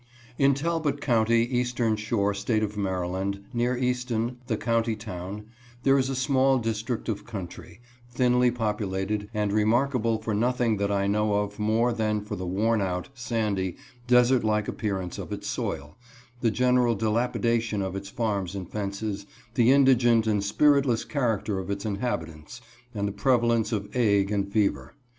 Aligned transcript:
IN 0.39 0.55
Talbot 0.55 0.99
County, 0.99 1.43
Eastern 1.43 1.95
Shore, 1.95 2.33
State 2.33 2.63
of 2.63 2.75
Maryland, 2.75 3.41
near 3.53 3.77
Easton, 3.77 4.37
the 4.47 4.57
county 4.57 4.95
town, 4.95 5.45
there 5.83 5.95
is 5.95 6.09
a 6.09 6.15
small 6.15 6.57
district 6.57 7.07
of 7.07 7.23
country, 7.23 7.79
thinly 8.09 8.49
populated, 8.49 9.29
and 9.31 9.53
remarkable 9.53 10.17
for 10.17 10.33
nothing 10.33 10.77
that 10.77 10.91
I 10.91 11.05
know 11.05 11.35
of 11.35 11.59
more 11.59 11.93
than 11.93 12.19
for 12.21 12.35
the 12.35 12.47
worn 12.47 12.81
out, 12.81 13.09
sandy, 13.13 13.77
desert 14.07 14.43
like 14.43 14.67
appearance 14.67 15.19
of 15.19 15.31
its 15.31 15.47
soil, 15.47 15.95
the 16.39 16.49
general 16.49 16.95
dilapidation 16.95 17.83
of 17.83 17.95
its 17.95 18.09
farms 18.09 18.55
and 18.55 18.67
fences, 18.67 19.27
the 19.53 19.69
indigent 19.71 20.25
and 20.25 20.43
spiritless 20.43 21.05
character 21.05 21.59
of 21.59 21.69
its 21.69 21.85
inhabitants, 21.85 22.59
and 22.95 23.07
the 23.07 23.11
prevalence 23.11 23.71
of 23.71 23.95
ague 23.95 24.31
and 24.31 24.51
fever. 24.51 24.95